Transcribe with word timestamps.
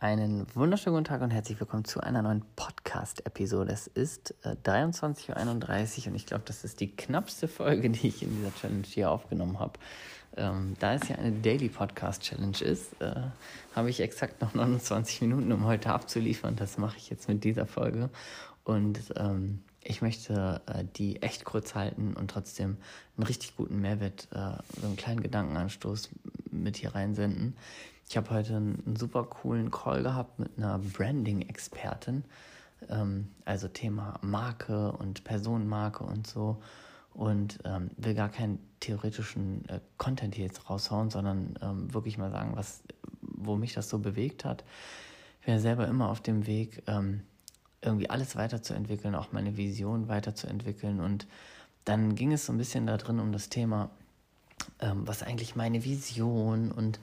Einen 0.00 0.46
wunderschönen 0.54 0.94
guten 0.94 1.06
Tag 1.06 1.22
und 1.22 1.32
herzlich 1.32 1.58
willkommen 1.58 1.84
zu 1.84 2.00
einer 2.00 2.22
neuen 2.22 2.44
Podcast-Episode. 2.54 3.72
Es 3.72 3.88
ist 3.88 4.32
äh, 4.44 4.54
23.31 4.64 6.02
Uhr 6.02 6.06
und 6.06 6.14
ich 6.14 6.24
glaube, 6.24 6.44
das 6.46 6.62
ist 6.62 6.78
die 6.78 6.94
knappste 6.94 7.48
Folge, 7.48 7.90
die 7.90 8.06
ich 8.06 8.22
in 8.22 8.30
dieser 8.36 8.54
Challenge 8.54 8.84
hier 8.86 9.10
aufgenommen 9.10 9.58
habe. 9.58 9.72
Ähm, 10.36 10.76
da 10.78 10.94
es 10.94 11.08
ja 11.08 11.16
eine 11.16 11.32
Daily 11.32 11.68
Podcast 11.68 12.22
Challenge 12.22 12.60
ist, 12.60 12.92
äh, 13.00 13.12
habe 13.74 13.90
ich 13.90 13.98
exakt 13.98 14.40
noch 14.40 14.54
29 14.54 15.22
Minuten, 15.22 15.50
um 15.50 15.64
heute 15.64 15.90
abzuliefern. 15.90 16.54
Das 16.54 16.78
mache 16.78 16.96
ich 16.96 17.10
jetzt 17.10 17.28
mit 17.28 17.42
dieser 17.42 17.66
Folge. 17.66 18.08
Und 18.62 19.00
ähm, 19.16 19.64
ich 19.82 20.00
möchte 20.00 20.60
äh, 20.66 20.84
die 20.94 21.22
echt 21.22 21.44
kurz 21.44 21.74
halten 21.74 22.14
und 22.14 22.30
trotzdem 22.30 22.76
einen 23.16 23.26
richtig 23.26 23.56
guten 23.56 23.80
Mehrwert, 23.80 24.28
äh, 24.30 24.62
so 24.80 24.86
einen 24.86 24.96
kleinen 24.96 25.22
Gedankenanstoß 25.22 26.10
mit 26.52 26.76
hier 26.76 26.94
reinsenden. 26.94 27.56
Ich 28.08 28.16
habe 28.16 28.30
heute 28.30 28.56
einen, 28.56 28.96
super 28.96 29.24
coolen 29.24 29.70
Call 29.70 30.02
gehabt 30.02 30.38
mit 30.38 30.56
einer 30.56 30.78
Branding-Expertin, 30.78 32.24
ähm, 32.88 33.28
also 33.44 33.68
Thema 33.68 34.18
Marke 34.22 34.92
und 34.92 35.24
Personenmarke 35.24 36.04
und 36.04 36.26
so. 36.26 36.56
Und 37.12 37.58
ähm, 37.64 37.90
will 37.96 38.14
gar 38.14 38.30
keinen 38.30 38.60
theoretischen 38.80 39.68
äh, 39.68 39.80
Content 39.98 40.36
hier 40.36 40.46
jetzt 40.46 40.70
raushauen, 40.70 41.10
sondern 41.10 41.58
ähm, 41.60 41.92
wirklich 41.92 42.16
mal 42.16 42.30
sagen, 42.30 42.52
was, 42.54 42.82
wo 43.20 43.56
mich 43.56 43.74
das 43.74 43.90
so 43.90 43.98
bewegt 43.98 44.44
hat. 44.44 44.64
Ich 45.40 45.46
bin 45.46 45.54
ja 45.54 45.60
selber 45.60 45.86
immer 45.86 46.08
auf 46.08 46.22
dem 46.22 46.46
Weg, 46.46 46.82
ähm, 46.86 47.22
irgendwie 47.82 48.08
alles 48.08 48.36
weiterzuentwickeln, 48.36 49.14
auch 49.14 49.32
meine 49.32 49.56
Vision 49.56 50.08
weiterzuentwickeln. 50.08 51.00
Und 51.00 51.26
dann 51.84 52.14
ging 52.14 52.32
es 52.32 52.46
so 52.46 52.52
ein 52.52 52.58
bisschen 52.58 52.86
da 52.86 52.96
drin 52.96 53.20
um 53.20 53.32
das 53.32 53.50
Thema, 53.50 53.90
ähm, 54.80 55.06
was 55.06 55.22
eigentlich 55.22 55.56
meine 55.56 55.84
Vision 55.84 56.72
und 56.72 57.00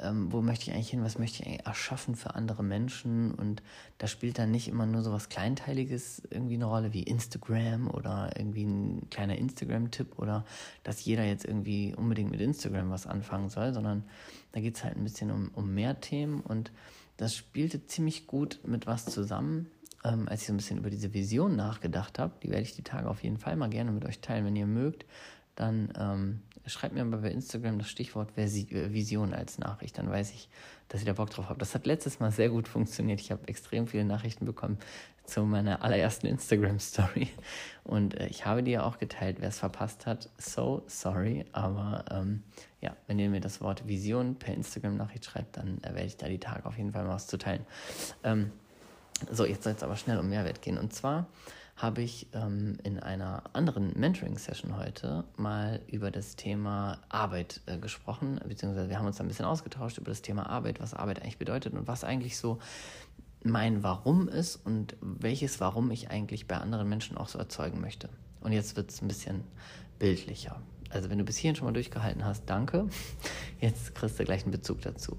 ähm, 0.00 0.32
wo 0.32 0.40
möchte 0.40 0.70
ich 0.70 0.74
eigentlich 0.74 0.90
hin, 0.90 1.04
was 1.04 1.18
möchte 1.18 1.42
ich 1.42 1.46
eigentlich 1.46 1.66
erschaffen 1.66 2.14
für 2.14 2.34
andere 2.34 2.62
Menschen. 2.62 3.34
Und 3.34 3.62
da 3.98 4.06
spielt 4.06 4.38
dann 4.38 4.50
nicht 4.50 4.68
immer 4.68 4.86
nur 4.86 5.02
so 5.02 5.12
was 5.12 5.28
Kleinteiliges 5.28 6.22
irgendwie 6.30 6.54
eine 6.54 6.64
Rolle 6.64 6.92
wie 6.92 7.02
Instagram 7.02 7.88
oder 7.90 8.30
irgendwie 8.36 8.64
ein 8.64 9.08
kleiner 9.10 9.36
Instagram-Tipp 9.36 10.18
oder 10.18 10.44
dass 10.82 11.04
jeder 11.04 11.24
jetzt 11.24 11.44
irgendwie 11.44 11.94
unbedingt 11.94 12.30
mit 12.30 12.40
Instagram 12.40 12.90
was 12.90 13.06
anfangen 13.06 13.50
soll, 13.50 13.74
sondern 13.74 14.04
da 14.52 14.60
geht 14.60 14.76
es 14.76 14.84
halt 14.84 14.96
ein 14.96 15.04
bisschen 15.04 15.30
um, 15.30 15.50
um 15.54 15.74
mehr 15.74 16.00
Themen 16.00 16.40
und 16.40 16.72
das 17.16 17.36
spielte 17.36 17.86
ziemlich 17.86 18.26
gut 18.26 18.60
mit 18.64 18.86
was 18.86 19.04
zusammen. 19.04 19.70
Ähm, 20.04 20.26
als 20.28 20.40
ich 20.40 20.46
so 20.48 20.52
ein 20.52 20.56
bisschen 20.56 20.78
über 20.78 20.90
diese 20.90 21.14
Vision 21.14 21.54
nachgedacht 21.54 22.18
habe, 22.18 22.32
die 22.42 22.50
werde 22.50 22.62
ich 22.62 22.74
die 22.74 22.82
Tage 22.82 23.08
auf 23.08 23.22
jeden 23.22 23.38
Fall 23.38 23.54
mal 23.54 23.68
gerne 23.68 23.92
mit 23.92 24.04
euch 24.04 24.18
teilen, 24.18 24.44
wenn 24.44 24.56
ihr 24.56 24.66
mögt, 24.66 25.04
dann 25.62 25.92
ähm, 25.98 26.40
schreibt 26.66 26.94
mir 26.94 27.04
mal 27.04 27.20
bei 27.20 27.30
Instagram 27.30 27.78
das 27.78 27.88
Stichwort 27.88 28.36
Vision 28.36 29.32
als 29.32 29.58
Nachricht. 29.58 29.96
Dann 29.98 30.10
weiß 30.10 30.32
ich, 30.32 30.48
dass 30.88 31.00
ihr 31.00 31.06
da 31.06 31.12
Bock 31.12 31.30
drauf 31.30 31.48
habt. 31.48 31.62
Das 31.62 31.74
hat 31.74 31.86
letztes 31.86 32.20
Mal 32.20 32.30
sehr 32.32 32.50
gut 32.50 32.68
funktioniert. 32.68 33.20
Ich 33.20 33.30
habe 33.30 33.46
extrem 33.48 33.86
viele 33.86 34.04
Nachrichten 34.04 34.44
bekommen 34.44 34.78
zu 35.24 35.42
meiner 35.42 35.82
allerersten 35.82 36.26
Instagram-Story. 36.26 37.28
Und 37.84 38.18
äh, 38.18 38.26
ich 38.26 38.44
habe 38.44 38.62
die 38.62 38.72
ja 38.72 38.82
auch 38.82 38.98
geteilt. 38.98 39.36
Wer 39.40 39.48
es 39.48 39.60
verpasst 39.60 40.06
hat, 40.06 40.28
so 40.36 40.82
sorry. 40.86 41.44
Aber 41.52 42.04
ähm, 42.10 42.42
ja, 42.80 42.96
wenn 43.06 43.18
ihr 43.18 43.30
mir 43.30 43.40
das 43.40 43.60
Wort 43.60 43.86
Vision 43.86 44.34
per 44.34 44.54
Instagram-Nachricht 44.54 45.24
schreibt, 45.24 45.56
dann 45.56 45.78
äh, 45.82 45.94
werde 45.94 46.06
ich 46.06 46.16
da 46.16 46.28
die 46.28 46.40
Tage 46.40 46.66
auf 46.66 46.76
jeden 46.76 46.92
Fall 46.92 47.04
mal 47.04 47.14
was 47.14 47.28
zu 47.28 47.38
teilen. 47.38 47.64
Ähm, 48.24 48.50
so, 49.30 49.44
jetzt 49.44 49.62
soll 49.62 49.74
es 49.74 49.82
aber 49.84 49.96
schnell 49.96 50.18
um 50.18 50.28
Mehrwert 50.28 50.60
gehen. 50.60 50.76
Und 50.76 50.92
zwar 50.92 51.28
habe 51.82 52.00
ich 52.00 52.28
ähm, 52.32 52.78
in 52.84 53.00
einer 53.00 53.42
anderen 53.54 53.92
Mentoring-Session 53.98 54.76
heute 54.76 55.24
mal 55.36 55.80
über 55.88 56.12
das 56.12 56.36
Thema 56.36 56.98
Arbeit 57.08 57.60
äh, 57.66 57.76
gesprochen, 57.76 58.40
beziehungsweise 58.46 58.88
wir 58.88 58.98
haben 58.98 59.06
uns 59.06 59.20
ein 59.20 59.26
bisschen 59.26 59.44
ausgetauscht 59.46 59.98
über 59.98 60.12
das 60.12 60.22
Thema 60.22 60.48
Arbeit, 60.48 60.80
was 60.80 60.94
Arbeit 60.94 61.20
eigentlich 61.20 61.38
bedeutet 61.38 61.74
und 61.74 61.88
was 61.88 62.04
eigentlich 62.04 62.38
so 62.38 62.60
mein 63.42 63.82
Warum 63.82 64.28
ist 64.28 64.56
und 64.64 64.96
welches 65.00 65.58
Warum 65.58 65.90
ich 65.90 66.08
eigentlich 66.08 66.46
bei 66.46 66.56
anderen 66.56 66.88
Menschen 66.88 67.16
auch 67.16 67.28
so 67.28 67.40
erzeugen 67.40 67.80
möchte. 67.80 68.08
Und 68.40 68.52
jetzt 68.52 68.76
wird 68.76 68.90
es 68.90 69.02
ein 69.02 69.08
bisschen 69.08 69.42
bildlicher. 69.98 70.62
Also 70.88 71.10
wenn 71.10 71.18
du 71.18 71.24
bis 71.24 71.36
hierhin 71.36 71.56
schon 71.56 71.66
mal 71.66 71.72
durchgehalten 71.72 72.24
hast, 72.24 72.44
danke. 72.46 72.86
Jetzt 73.60 73.96
kriegst 73.96 74.20
du 74.20 74.24
gleich 74.24 74.42
einen 74.44 74.52
Bezug 74.52 74.82
dazu. 74.82 75.18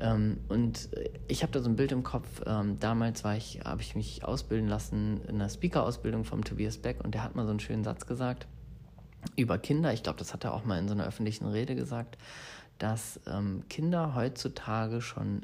Ähm, 0.00 0.38
und 0.48 0.88
ich 1.28 1.42
habe 1.42 1.52
da 1.52 1.60
so 1.60 1.68
ein 1.68 1.76
Bild 1.76 1.92
im 1.92 2.02
Kopf. 2.02 2.42
Ähm, 2.46 2.78
damals 2.80 3.24
ich, 3.36 3.60
habe 3.64 3.82
ich 3.82 3.94
mich 3.94 4.24
ausbilden 4.24 4.68
lassen 4.68 5.20
in 5.28 5.36
einer 5.36 5.48
Speaker-Ausbildung 5.48 6.24
vom 6.24 6.44
Tobias 6.44 6.78
Beck 6.78 7.02
und 7.02 7.14
der 7.14 7.22
hat 7.22 7.34
mal 7.34 7.44
so 7.44 7.50
einen 7.50 7.60
schönen 7.60 7.84
Satz 7.84 8.06
gesagt 8.06 8.46
über 9.34 9.58
Kinder. 9.58 9.92
Ich 9.92 10.02
glaube, 10.02 10.18
das 10.18 10.32
hat 10.32 10.44
er 10.44 10.54
auch 10.54 10.64
mal 10.64 10.78
in 10.78 10.88
so 10.88 10.94
einer 10.94 11.06
öffentlichen 11.06 11.46
Rede 11.46 11.74
gesagt, 11.74 12.16
dass 12.78 13.20
ähm, 13.26 13.62
Kinder 13.68 14.14
heutzutage 14.14 15.00
schon 15.00 15.42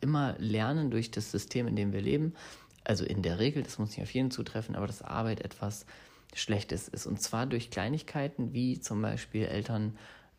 immer 0.00 0.34
lernen 0.38 0.90
durch 0.90 1.10
das 1.10 1.30
System, 1.30 1.66
in 1.66 1.76
dem 1.76 1.92
wir 1.92 2.02
leben. 2.02 2.34
Also 2.84 3.04
in 3.04 3.22
der 3.22 3.38
Regel, 3.38 3.62
das 3.62 3.78
muss 3.78 3.90
nicht 3.90 4.02
auf 4.02 4.12
jeden 4.12 4.30
zutreffen, 4.30 4.76
aber 4.76 4.86
dass 4.86 5.02
Arbeit 5.02 5.40
etwas 5.40 5.86
Schlechtes 6.34 6.88
ist. 6.88 7.06
Und 7.06 7.20
zwar 7.20 7.46
durch 7.46 7.70
Kleinigkeiten 7.70 8.52
wie 8.52 8.78
zum 8.80 9.00
Beispiel 9.00 9.46
Eltern 9.46 9.96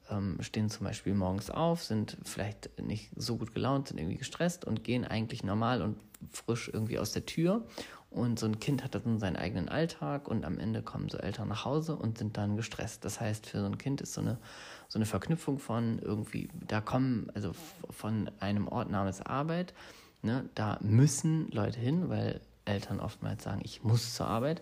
ähm, 0.09 0.37
stehen 0.41 0.69
zum 0.69 0.85
Beispiel 0.85 1.13
morgens 1.13 1.49
auf, 1.49 1.83
sind 1.83 2.17
vielleicht 2.23 2.79
nicht 2.81 3.11
so 3.15 3.37
gut 3.37 3.53
gelaunt, 3.53 3.89
sind 3.89 3.99
irgendwie 3.99 4.17
gestresst 4.17 4.65
und 4.65 4.83
gehen 4.83 5.05
eigentlich 5.05 5.43
normal 5.43 5.81
und 5.81 5.97
frisch 6.31 6.69
irgendwie 6.71 6.99
aus 6.99 7.11
der 7.11 7.25
Tür. 7.25 7.65
Und 8.09 8.39
so 8.39 8.45
ein 8.45 8.59
Kind 8.59 8.83
hat 8.83 8.95
dann 8.95 9.19
seinen 9.19 9.35
eigenen 9.35 9.67
Alltag 9.67 10.27
und 10.27 10.45
am 10.45 10.59
Ende 10.59 10.81
kommen 10.81 11.09
so 11.09 11.17
Eltern 11.17 11.49
nach 11.49 11.65
Hause 11.65 11.95
und 11.95 12.17
sind 12.17 12.37
dann 12.37 12.55
gestresst. 12.55 13.03
Das 13.03 13.19
heißt, 13.19 13.45
für 13.45 13.59
so 13.59 13.65
ein 13.65 13.77
Kind 13.77 14.01
ist 14.01 14.13
so 14.13 14.21
eine, 14.21 14.39
so 14.87 14.97
eine 14.97 15.05
Verknüpfung 15.05 15.59
von 15.59 15.99
irgendwie, 15.99 16.49
da 16.65 16.79
kommen, 16.79 17.29
also 17.35 17.51
von 17.89 18.31
einem 18.39 18.67
Ort 18.67 18.89
namens 18.89 19.21
Arbeit, 19.21 19.73
ne, 20.21 20.49
da 20.55 20.79
müssen 20.81 21.49
Leute 21.51 21.79
hin, 21.79 22.09
weil 22.09 22.41
Eltern 22.67 22.99
oftmals 22.99 23.43
sagen, 23.43 23.61
ich 23.63 23.83
muss 23.83 24.13
zur 24.15 24.27
Arbeit. 24.27 24.61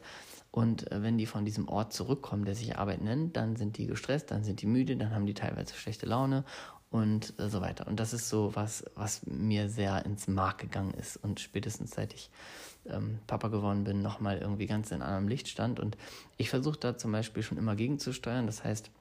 Und 0.51 0.91
äh, 0.91 1.03
wenn 1.03 1.17
die 1.17 1.25
von 1.25 1.43
diesem 1.43 1.67
Ort 1.67 1.93
zurückkommen, 1.93 2.45
der 2.45 2.55
sich 2.55 2.77
Arbeit 2.77 3.01
nennt, 3.01 3.35
dann 3.35 3.55
sind 3.55 3.77
die 3.77 3.87
gestresst, 3.87 4.31
dann 4.31 4.43
sind 4.43 4.61
die 4.61 4.67
müde, 4.67 4.95
dann 4.95 5.13
haben 5.13 5.25
die 5.25 5.33
teilweise 5.33 5.75
schlechte 5.75 6.05
Laune 6.05 6.45
und 6.91 7.33
äh, 7.39 7.49
so 7.49 7.61
weiter. 7.61 7.87
Und 7.87 7.99
das 7.99 8.13
ist 8.13 8.29
so 8.29 8.55
was, 8.55 8.85
was 8.95 9.25
mir 9.25 9.69
sehr 9.69 10.05
ins 10.05 10.27
Mark 10.27 10.59
gegangen 10.59 10.93
ist 10.93 11.17
und 11.17 11.39
spätestens 11.39 11.91
seit 11.91 12.13
ich 12.13 12.29
ähm, 12.85 13.19
Papa 13.27 13.49
geworden 13.49 13.83
bin, 13.83 14.01
nochmal 14.01 14.37
irgendwie 14.37 14.65
ganz 14.65 14.91
in 14.91 15.01
einem 15.01 15.27
Licht 15.27 15.47
stand. 15.47 15.79
Und 15.79 15.97
ich 16.37 16.49
versuche 16.49 16.79
da 16.79 16.97
zum 16.97 17.11
Beispiel 17.11 17.43
schon 17.43 17.57
immer 17.57 17.75
gegenzusteuern. 17.75 18.45
Das 18.45 18.63
heißt, 18.63 18.91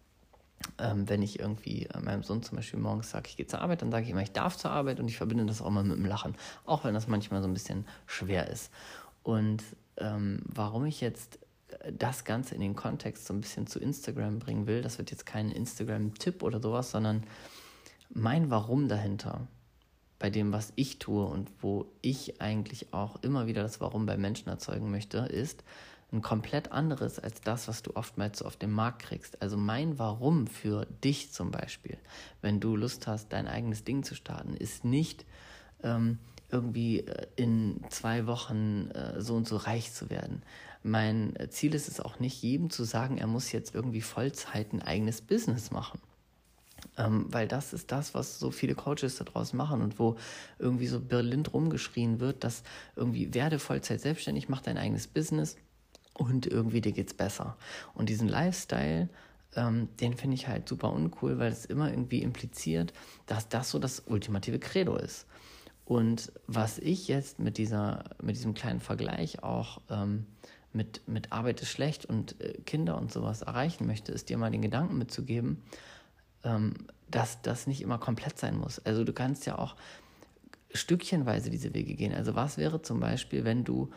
ähm, 0.78 1.08
wenn 1.08 1.22
ich 1.22 1.38
irgendwie 1.38 1.86
äh, 1.86 2.00
meinem 2.00 2.22
Sohn 2.22 2.42
zum 2.42 2.56
Beispiel 2.56 2.80
morgens 2.80 3.10
sage, 3.10 3.28
ich 3.28 3.36
gehe 3.36 3.46
zur 3.46 3.60
Arbeit, 3.60 3.82
dann 3.82 3.90
sage 3.90 4.04
ich 4.04 4.10
immer, 4.10 4.22
ich 4.22 4.32
darf 4.32 4.56
zur 4.56 4.70
Arbeit 4.70 5.00
und 5.00 5.08
ich 5.08 5.16
verbinde 5.16 5.46
das 5.46 5.62
auch 5.62 5.70
mal 5.70 5.84
mit 5.84 5.96
dem 5.96 6.06
Lachen, 6.06 6.34
auch 6.64 6.84
wenn 6.84 6.94
das 6.94 7.08
manchmal 7.08 7.42
so 7.42 7.48
ein 7.48 7.54
bisschen 7.54 7.86
schwer 8.06 8.48
ist. 8.48 8.70
Und 9.22 9.62
ähm, 9.96 10.42
warum 10.46 10.86
ich 10.86 11.00
jetzt 11.00 11.38
das 11.92 12.24
Ganze 12.24 12.54
in 12.54 12.60
den 12.60 12.76
Kontext 12.76 13.26
so 13.26 13.34
ein 13.34 13.40
bisschen 13.40 13.66
zu 13.66 13.78
Instagram 13.78 14.38
bringen 14.38 14.66
will, 14.66 14.82
das 14.82 14.98
wird 14.98 15.10
jetzt 15.10 15.26
kein 15.26 15.50
Instagram-Tipp 15.50 16.42
oder 16.42 16.60
sowas, 16.60 16.90
sondern 16.90 17.24
mein 18.10 18.50
Warum 18.50 18.88
dahinter, 18.88 19.46
bei 20.18 20.30
dem, 20.30 20.52
was 20.52 20.72
ich 20.76 20.98
tue 20.98 21.24
und 21.24 21.50
wo 21.60 21.92
ich 22.00 22.40
eigentlich 22.40 22.92
auch 22.94 23.22
immer 23.22 23.46
wieder 23.46 23.62
das 23.62 23.80
Warum 23.80 24.06
bei 24.06 24.16
Menschen 24.16 24.48
erzeugen 24.48 24.90
möchte, 24.90 25.18
ist 25.18 25.64
ein 26.12 26.22
komplett 26.22 26.72
anderes 26.72 27.18
als 27.18 27.40
das, 27.40 27.68
was 27.68 27.82
du 27.82 27.96
oftmals 27.96 28.38
so 28.38 28.44
auf 28.44 28.56
dem 28.56 28.72
Markt 28.72 29.02
kriegst. 29.02 29.42
Also 29.42 29.56
mein 29.56 29.98
Warum 29.98 30.46
für 30.46 30.86
dich 31.02 31.32
zum 31.32 31.50
Beispiel, 31.50 31.98
wenn 32.40 32.60
du 32.60 32.76
Lust 32.76 33.06
hast, 33.06 33.32
dein 33.32 33.48
eigenes 33.48 33.84
Ding 33.84 34.04
zu 34.04 34.14
starten, 34.14 34.54
ist 34.54 34.84
nicht 34.84 35.24
ähm, 35.82 36.18
irgendwie 36.50 37.00
äh, 37.00 37.26
in 37.36 37.80
zwei 37.90 38.26
Wochen 38.26 38.90
äh, 38.90 39.20
so 39.20 39.34
und 39.34 39.48
so 39.48 39.56
reich 39.56 39.92
zu 39.92 40.10
werden. 40.10 40.42
Mein 40.82 41.34
Ziel 41.48 41.74
ist 41.74 41.88
es 41.88 41.98
auch 41.98 42.20
nicht, 42.20 42.42
jedem 42.42 42.68
zu 42.70 42.84
sagen, 42.84 43.16
er 43.16 43.26
muss 43.26 43.52
jetzt 43.52 43.74
irgendwie 43.74 44.02
Vollzeit 44.02 44.72
ein 44.72 44.82
eigenes 44.82 45.22
Business 45.22 45.70
machen. 45.70 45.98
Ähm, 46.98 47.26
weil 47.30 47.48
das 47.48 47.72
ist 47.72 47.90
das, 47.90 48.14
was 48.14 48.38
so 48.38 48.50
viele 48.50 48.74
Coaches 48.74 49.16
da 49.16 49.24
draußen 49.24 49.56
machen 49.56 49.80
und 49.80 49.98
wo 49.98 50.16
irgendwie 50.58 50.86
so 50.86 51.00
Berlin 51.00 51.44
rumgeschrien 51.46 52.20
wird, 52.20 52.44
dass 52.44 52.62
irgendwie 52.94 53.32
werde 53.34 53.58
Vollzeit 53.58 54.00
selbstständig, 54.00 54.48
mach 54.48 54.60
dein 54.60 54.76
eigenes 54.78 55.06
Business 55.06 55.56
und 56.14 56.46
irgendwie 56.46 56.80
dir 56.80 56.92
geht's 56.92 57.14
besser. 57.14 57.56
Und 57.94 58.08
diesen 58.08 58.28
Lifestyle, 58.28 59.08
ähm, 59.56 59.88
den 60.00 60.14
finde 60.14 60.34
ich 60.36 60.48
halt 60.48 60.68
super 60.68 60.92
uncool, 60.92 61.38
weil 61.38 61.52
es 61.52 61.64
immer 61.64 61.90
irgendwie 61.90 62.22
impliziert, 62.22 62.92
dass 63.26 63.48
das 63.48 63.70
so 63.70 63.78
das 63.78 64.00
ultimative 64.06 64.58
Credo 64.58 64.96
ist. 64.96 65.26
Und 65.84 66.32
was 66.46 66.78
ich 66.78 67.08
jetzt 67.08 67.38
mit, 67.40 67.58
dieser, 67.58 68.04
mit 68.22 68.36
diesem 68.36 68.54
kleinen 68.54 68.80
Vergleich 68.80 69.42
auch 69.42 69.82
ähm, 69.90 70.26
mit, 70.72 71.06
mit 71.06 71.30
Arbeit 71.32 71.60
ist 71.60 71.68
schlecht 71.68 72.06
und 72.06 72.40
äh, 72.40 72.54
Kinder 72.64 72.96
und 72.96 73.12
sowas 73.12 73.42
erreichen 73.42 73.86
möchte, 73.86 74.12
ist 74.12 74.28
dir 74.28 74.38
mal 74.38 74.50
den 74.50 74.62
Gedanken 74.62 74.96
mitzugeben, 74.96 75.62
ähm, 76.42 76.74
dass 77.10 77.42
das 77.42 77.66
nicht 77.66 77.82
immer 77.82 77.98
komplett 77.98 78.38
sein 78.38 78.56
muss. 78.56 78.78
Also 78.80 79.04
du 79.04 79.12
kannst 79.12 79.46
ja 79.46 79.58
auch 79.58 79.76
stückchenweise 80.72 81.50
diese 81.50 81.74
Wege 81.74 81.94
gehen. 81.94 82.14
Also 82.14 82.34
was 82.34 82.58
wäre 82.58 82.82
zum 82.82 82.98
Beispiel, 82.98 83.44
wenn 83.44 83.62
du 83.62 83.90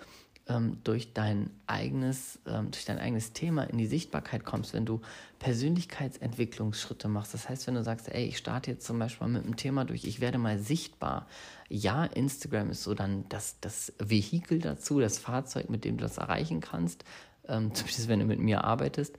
ähm, 0.49 0.77
durch 0.83 1.13
dein 1.13 1.49
eigenes, 1.65 2.39
ähm, 2.47 2.71
durch 2.71 2.85
dein 2.85 2.99
eigenes 2.99 3.33
Thema 3.33 3.63
in 3.63 3.77
die 3.77 3.87
Sichtbarkeit 3.87 4.45
kommst, 4.45 4.73
wenn 4.73 4.85
du 4.85 5.01
Persönlichkeitsentwicklungsschritte 5.39 7.07
machst. 7.07 7.33
Das 7.33 7.49
heißt, 7.49 7.67
wenn 7.67 7.75
du 7.75 7.83
sagst, 7.83 8.09
ey, 8.09 8.25
ich 8.25 8.37
starte 8.37 8.71
jetzt 8.71 8.85
zum 8.85 8.99
Beispiel 8.99 9.27
mit 9.27 9.43
einem 9.43 9.55
Thema 9.55 9.85
durch, 9.85 10.05
ich 10.05 10.21
werde 10.21 10.37
mal 10.37 10.57
sichtbar. 10.59 11.27
Ja, 11.69 12.05
Instagram 12.05 12.71
ist 12.71 12.83
so 12.83 12.93
dann 12.93 13.27
das, 13.29 13.59
das 13.59 13.93
Vehikel 13.99 14.59
dazu, 14.59 14.99
das 14.99 15.17
Fahrzeug, 15.17 15.69
mit 15.69 15.85
dem 15.85 15.97
du 15.97 16.03
das 16.03 16.17
erreichen 16.17 16.61
kannst, 16.61 17.03
ähm, 17.47 17.71
zumindest 17.73 18.07
wenn 18.07 18.19
du 18.19 18.25
mit 18.25 18.39
mir 18.39 18.63
arbeitest. 18.63 19.17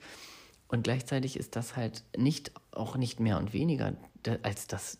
Und 0.67 0.83
gleichzeitig 0.83 1.37
ist 1.37 1.55
das 1.55 1.75
halt 1.75 2.03
nicht, 2.15 2.51
auch 2.71 2.95
nicht 2.95 3.19
mehr 3.19 3.37
und 3.37 3.53
weniger 3.53 3.93
als 4.43 4.67
das 4.67 4.99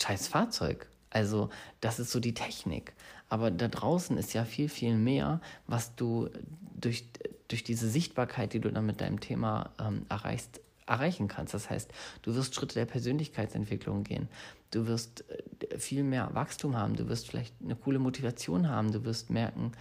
scheiß 0.00 0.28
Fahrzeug. 0.28 0.88
Also 1.10 1.50
das 1.80 1.98
ist 1.98 2.10
so 2.10 2.20
die 2.20 2.34
Technik. 2.34 2.94
Aber 3.30 3.50
da 3.50 3.68
draußen 3.68 4.18
ist 4.18 4.34
ja 4.34 4.44
viel, 4.44 4.68
viel 4.68 4.96
mehr, 4.96 5.40
was 5.66 5.94
du 5.94 6.28
durch, 6.74 7.04
durch 7.48 7.64
diese 7.64 7.88
Sichtbarkeit, 7.88 8.52
die 8.52 8.60
du 8.60 8.70
dann 8.70 8.84
mit 8.84 9.00
deinem 9.00 9.20
Thema 9.20 9.70
ähm, 9.80 10.04
erreichst, 10.08 10.60
erreichen 10.86 11.28
kannst. 11.28 11.54
Das 11.54 11.70
heißt, 11.70 11.90
du 12.22 12.34
wirst 12.34 12.54
Schritte 12.54 12.74
der 12.74 12.86
Persönlichkeitsentwicklung 12.86 14.02
gehen. 14.02 14.28
Du 14.72 14.88
wirst 14.88 15.24
äh, 15.30 15.78
viel 15.78 16.02
mehr 16.02 16.34
Wachstum 16.34 16.76
haben. 16.76 16.96
Du 16.96 17.08
wirst 17.08 17.28
vielleicht 17.28 17.54
eine 17.62 17.76
coole 17.76 18.00
Motivation 18.00 18.68
haben. 18.68 18.90
Du 18.90 19.04
wirst 19.04 19.30
merken, 19.30 19.72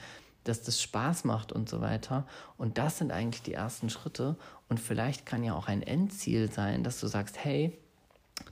dass 0.44 0.62
das 0.62 0.80
Spaß 0.80 1.24
macht 1.24 1.52
und 1.52 1.70
so 1.70 1.82
weiter. 1.82 2.28
Und 2.58 2.78
das 2.78 3.00
sind 3.00 3.12
eigentlich 3.12 3.42
die 3.42 3.54
ersten 3.54 3.90
Schritte. 3.90 4.36
Und 4.68 4.80
vielleicht 4.80 5.26
kann 5.26 5.44
ja 5.44 5.56
auch 5.56 5.68
ein 5.68 5.82
Endziel 5.82 6.52
sein, 6.52 6.84
dass 6.84 7.00
du 7.00 7.08
sagst, 7.08 7.44
hey, 7.44 7.76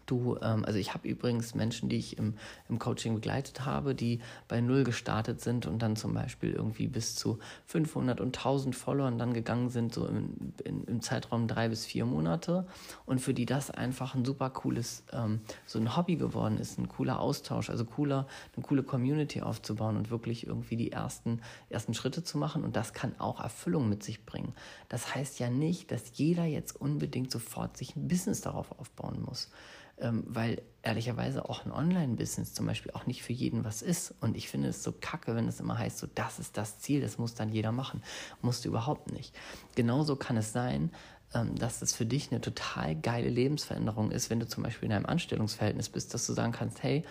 Du, 0.08 0.38
ähm, 0.42 0.64
also 0.64 0.80
ich 0.80 0.94
habe 0.94 1.06
übrigens 1.06 1.54
Menschen, 1.54 1.90
die 1.90 1.98
ich 1.98 2.18
im, 2.18 2.36
im 2.70 2.80
Coaching 2.80 3.14
begleitet 3.14 3.66
habe, 3.66 3.94
die 3.94 4.22
bei 4.48 4.62
Null 4.62 4.86
gestartet 4.86 5.42
sind 5.42 5.66
und 5.66 5.80
dann 5.80 5.98
zum 5.98 6.14
Beispiel 6.14 6.54
irgendwie 6.54 6.88
bis 6.88 7.16
zu 7.16 7.40
500 7.66 8.22
und 8.22 8.38
1000 8.38 8.74
Followern 8.74 9.18
dann 9.18 9.34
gegangen 9.34 9.70
sind, 9.70 9.94
so 9.94 10.08
im, 10.08 10.54
in, 10.64 10.86
im 10.86 11.02
Zeitraum 11.02 11.50
drei 11.50 11.68
bis 11.68 11.86
vier 11.86 12.06
Monate. 12.06 12.66
Und 13.06 13.20
für 13.20 13.34
die 13.34 13.46
das 13.46 13.70
einfach 13.70 14.16
ein 14.16 14.24
super 14.24 14.50
cooles, 14.50 15.04
ähm, 15.12 15.42
so 15.66 15.78
ein 15.78 15.98
Hobby 15.98 16.16
geworden 16.16 16.58
ist, 16.58 16.80
ein 16.80 16.88
cooler 16.88 17.20
Austausch, 17.20 17.70
also 17.70 17.84
cooler, 17.84 18.28
eine 18.56 18.64
coole 18.64 18.84
Community 18.84 19.42
aufzubauen 19.42 19.98
und 19.98 20.10
wirklich 20.10 20.48
irgendwie 20.48 20.78
die 20.78 20.94
ersten, 20.94 21.42
ersten 21.70 21.94
Schritte 21.94 22.24
zu 22.24 22.38
machen. 22.38 22.64
Und 22.64 22.78
das 22.78 22.94
kann 22.94 23.14
auch 23.20 23.42
Erfüllung 23.42 23.90
mit 23.90 24.04
sich 24.04 24.26
bringen. 24.26 24.54
Das 24.88 25.14
heißt 25.14 25.38
ja 25.40 25.50
nicht, 25.50 25.92
dass 25.92 26.18
jeder 26.18 26.46
jetzt 26.46 26.80
unbedingt 26.80 27.30
sofort 27.30 27.76
sich 27.76 27.98
ein 27.98 28.08
Business 28.08 28.40
darauf 28.40 28.72
aufbauen 28.80 29.22
muss 29.22 29.52
ähm, 30.00 30.24
weil 30.28 30.62
ehrlicherweise 30.84 31.50
auch 31.50 31.66
ein 31.66 31.72
Online-Business 31.72 32.54
zum 32.54 32.66
Beispiel 32.66 32.92
auch 32.92 33.06
nicht 33.06 33.24
für 33.24 33.34
jeden 33.34 33.66
was 33.66 33.82
ist. 33.82 34.14
Und 34.22 34.38
ich 34.38 34.48
finde 34.48 34.70
es 34.70 34.84
so 34.84 34.94
kacke, 35.00 35.36
wenn 35.36 35.48
es 35.48 35.60
immer 35.60 35.78
heißt, 35.78 35.98
so 35.98 36.08
das 36.14 36.40
ist 36.40 36.58
das 36.58 36.80
Ziel, 36.80 37.02
das 37.02 37.18
muss 37.18 37.34
dann 37.34 37.52
jeder 37.52 37.72
machen. 37.72 38.02
Musst 38.42 38.64
du 38.64 38.70
überhaupt 38.70 39.12
nicht. 39.12 39.36
Genauso 39.76 40.16
kann 40.16 40.38
es 40.38 40.54
sein, 40.54 40.92
ähm, 41.34 41.56
dass 41.56 41.82
es 41.82 41.94
für 41.94 42.06
dich 42.06 42.32
eine 42.32 42.40
total 42.40 42.96
geile 42.96 43.30
Lebensveränderung 43.30 44.12
ist, 44.12 44.30
wenn 44.30 44.40
du 44.40 44.48
zum 44.48 44.64
Beispiel 44.64 44.88
in 44.88 44.96
einem 44.96 45.06
Anstellungsverhältnis 45.06 45.90
bist, 45.90 46.14
dass 46.14 46.26
du 46.26 46.34
sagen 46.34 46.54
kannst, 46.54 46.84
hey, 46.84 47.04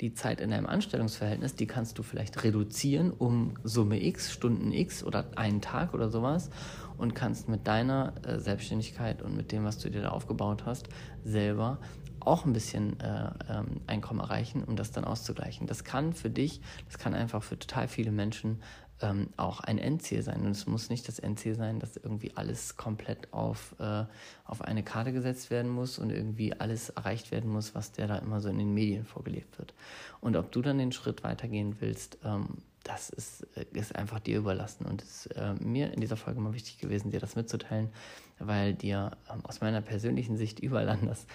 die 0.00 0.14
Zeit 0.14 0.40
in 0.40 0.52
einem 0.52 0.66
Anstellungsverhältnis, 0.66 1.54
die 1.54 1.66
kannst 1.66 1.98
du 1.98 2.02
vielleicht 2.02 2.42
reduzieren 2.42 3.10
um 3.10 3.54
Summe 3.64 4.02
X, 4.02 4.32
Stunden 4.32 4.72
X 4.72 5.04
oder 5.04 5.30
einen 5.36 5.60
Tag 5.60 5.94
oder 5.94 6.08
sowas 6.08 6.50
und 6.96 7.14
kannst 7.14 7.48
mit 7.48 7.66
deiner 7.66 8.14
äh, 8.26 8.38
Selbstständigkeit 8.38 9.22
und 9.22 9.36
mit 9.36 9.52
dem, 9.52 9.64
was 9.64 9.78
du 9.78 9.90
dir 9.90 10.02
da 10.02 10.08
aufgebaut 10.10 10.64
hast, 10.66 10.88
selber 11.24 11.78
auch 12.20 12.44
ein 12.44 12.52
bisschen 12.52 13.00
äh, 13.00 13.30
ähm, 13.48 13.80
Einkommen 13.86 14.20
erreichen, 14.20 14.62
um 14.64 14.76
das 14.76 14.90
dann 14.92 15.04
auszugleichen. 15.04 15.66
Das 15.66 15.84
kann 15.84 16.12
für 16.12 16.30
dich, 16.30 16.60
das 16.86 16.98
kann 16.98 17.14
einfach 17.14 17.42
für 17.42 17.58
total 17.58 17.88
viele 17.88 18.12
Menschen 18.12 18.60
ähm, 19.02 19.28
auch 19.36 19.60
ein 19.60 19.78
Endziel 19.78 20.22
sein. 20.22 20.42
Und 20.44 20.50
es 20.50 20.66
muss 20.66 20.90
nicht 20.90 21.08
das 21.08 21.18
Endziel 21.18 21.54
sein, 21.54 21.78
dass 21.80 21.96
irgendwie 21.96 22.36
alles 22.36 22.76
komplett 22.76 23.32
auf, 23.32 23.74
äh, 23.78 24.04
auf 24.44 24.62
eine 24.62 24.82
Karte 24.82 25.12
gesetzt 25.12 25.50
werden 25.50 25.70
muss 25.70 25.98
und 25.98 26.10
irgendwie 26.10 26.52
alles 26.58 26.90
erreicht 26.90 27.30
werden 27.30 27.50
muss, 27.50 27.74
was 27.74 27.92
der 27.92 28.06
da 28.06 28.16
immer 28.16 28.40
so 28.40 28.48
in 28.48 28.58
den 28.58 28.74
Medien 28.74 29.04
vorgelebt 29.04 29.58
wird. 29.58 29.74
Und 30.20 30.36
ob 30.36 30.52
du 30.52 30.62
dann 30.62 30.78
den 30.78 30.92
Schritt 30.92 31.24
weitergehen 31.24 31.76
willst, 31.80 32.18
ähm, 32.24 32.58
das 32.84 33.10
ist, 33.10 33.46
äh, 33.56 33.66
ist 33.72 33.94
einfach 33.96 34.20
dir 34.20 34.38
überlassen. 34.38 34.86
Und 34.86 35.02
es 35.02 35.26
ist 35.26 35.36
äh, 35.36 35.54
mir 35.54 35.92
in 35.92 36.00
dieser 36.00 36.16
Folge 36.16 36.40
mal 36.40 36.54
wichtig 36.54 36.78
gewesen, 36.78 37.10
dir 37.10 37.20
das 37.20 37.36
mitzuteilen, 37.36 37.90
weil 38.38 38.74
dir 38.74 39.12
ähm, 39.32 39.44
aus 39.44 39.60
meiner 39.60 39.80
persönlichen 39.80 40.36
Sicht 40.36 40.60
überall 40.60 40.88
anders 40.88 41.26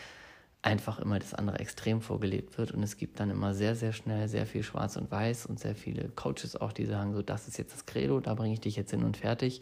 einfach 0.66 0.98
immer 1.00 1.20
das 1.20 1.36
andere 1.36 1.60
Extrem 1.60 2.02
vorgelebt 2.02 2.58
wird 2.58 2.72
und 2.72 2.82
es 2.82 2.98
gibt 2.98 3.20
dann 3.20 3.30
immer 3.30 3.54
sehr, 3.54 3.76
sehr 3.76 3.94
schnell 3.94 4.28
sehr 4.28 4.48
viel 4.48 4.64
Schwarz 4.64 4.98
und 4.98 5.12
Weiß 5.12 5.46
und 5.46 5.60
sehr 5.60 5.76
viele 5.76 6.10
Coaches 6.10 6.56
auch, 6.56 6.74
die 6.74 6.86
sagen 6.86 7.14
so, 7.14 7.22
das 7.22 7.48
ist 7.48 7.58
jetzt 7.58 7.74
das 7.74 7.86
Credo, 7.86 8.20
da 8.20 8.34
bringe 8.34 8.54
ich 8.54 8.62
dich 8.62 8.76
jetzt 8.76 8.90
hin 8.90 9.04
und 9.04 9.16
fertig 9.16 9.62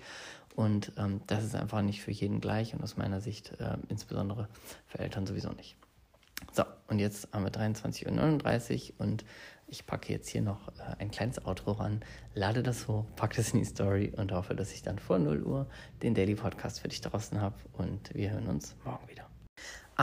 und 0.56 0.94
ähm, 0.98 1.20
das 1.28 1.44
ist 1.44 1.56
einfach 1.56 1.82
nicht 1.82 2.02
für 2.02 2.12
jeden 2.12 2.40
gleich 2.40 2.74
und 2.74 2.82
aus 2.82 2.96
meiner 2.96 3.20
Sicht 3.20 3.52
äh, 3.60 3.76
insbesondere 3.90 4.48
für 4.88 5.00
Eltern 5.00 5.28
sowieso 5.28 5.52
nicht. 5.52 5.76
So, 6.54 6.64
und 6.88 7.00
jetzt 7.00 7.28
haben 7.34 7.44
wir 7.44 7.52
23.39 7.52 8.94
Uhr 8.94 9.06
und 9.06 9.26
ich 9.68 9.86
packe 9.86 10.14
jetzt 10.14 10.30
hier 10.30 10.42
noch 10.42 10.70
äh, 10.70 10.96
ein 11.00 11.12
kleines 11.12 11.46
Outro 11.46 11.74
ran, 11.74 12.02
lade 12.34 12.64
das 12.64 12.88
hoch, 12.88 13.06
packe 13.18 13.36
das 13.36 13.52
in 13.52 13.60
die 13.60 13.66
Story 13.66 14.14
und 14.16 14.32
hoffe, 14.32 14.56
dass 14.56 14.72
ich 14.72 14.84
dann 14.84 15.00
vor 15.00 15.20
0 15.20 15.44
Uhr 15.44 15.68
den 16.02 16.14
Daily 16.14 16.36
Podcast 16.36 16.80
für 16.80 16.88
dich 16.88 17.02
draußen 17.02 17.42
habe 17.42 17.56
und 17.74 18.14
wir 18.14 18.32
hören 18.32 18.48
uns 18.48 18.76
morgen 18.86 19.10
wieder. 19.10 19.33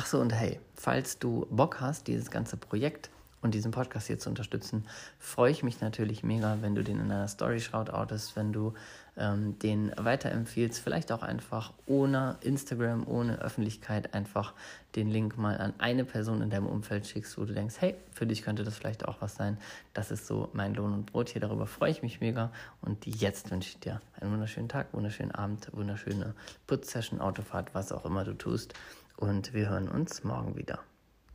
Ach 0.02 0.06
so, 0.06 0.18
und 0.18 0.32
hey, 0.32 0.58
falls 0.76 1.18
du 1.18 1.46
Bock 1.50 1.82
hast, 1.82 2.06
dieses 2.06 2.30
ganze 2.30 2.56
Projekt 2.56 3.10
und 3.42 3.52
diesen 3.52 3.70
Podcast 3.70 4.06
hier 4.06 4.18
zu 4.18 4.30
unterstützen, 4.30 4.86
freue 5.18 5.50
ich 5.50 5.62
mich 5.62 5.82
natürlich 5.82 6.22
mega, 6.22 6.56
wenn 6.62 6.74
du 6.74 6.82
den 6.82 7.00
in 7.00 7.10
einer 7.10 7.28
Story 7.28 7.60
shoutoutest, 7.60 8.34
wenn 8.34 8.50
du 8.50 8.72
ähm, 9.18 9.58
den 9.58 9.92
weiterempfiehlst, 9.98 10.80
vielleicht 10.80 11.12
auch 11.12 11.22
einfach 11.22 11.74
ohne 11.84 12.38
Instagram, 12.40 13.06
ohne 13.06 13.42
Öffentlichkeit, 13.42 14.14
einfach 14.14 14.54
den 14.96 15.10
Link 15.10 15.36
mal 15.36 15.58
an 15.58 15.74
eine 15.76 16.06
Person 16.06 16.40
in 16.40 16.48
deinem 16.48 16.66
Umfeld 16.66 17.06
schickst, 17.06 17.36
wo 17.36 17.44
du 17.44 17.52
denkst, 17.52 17.74
hey, 17.80 17.94
für 18.10 18.26
dich 18.26 18.40
könnte 18.40 18.64
das 18.64 18.78
vielleicht 18.78 19.06
auch 19.06 19.20
was 19.20 19.34
sein. 19.34 19.58
Das 19.92 20.10
ist 20.10 20.26
so 20.26 20.48
mein 20.54 20.72
Lohn 20.72 20.94
und 20.94 21.12
Brot 21.12 21.28
hier, 21.28 21.42
darüber 21.42 21.66
freue 21.66 21.90
ich 21.90 22.02
mich 22.02 22.22
mega. 22.22 22.50
Und 22.80 23.04
jetzt 23.04 23.50
wünsche 23.50 23.68
ich 23.68 23.80
dir 23.80 24.00
einen 24.18 24.32
wunderschönen 24.32 24.70
Tag, 24.70 24.94
wunderschönen 24.94 25.32
Abend, 25.32 25.68
wunderschöne 25.74 26.32
Putzsession, 26.66 27.20
Autofahrt, 27.20 27.74
was 27.74 27.92
auch 27.92 28.06
immer 28.06 28.24
du 28.24 28.32
tust 28.32 28.72
und 29.20 29.54
wir 29.54 29.68
hören 29.68 29.88
uns 29.88 30.24
morgen 30.24 30.56
wieder. 30.56 30.80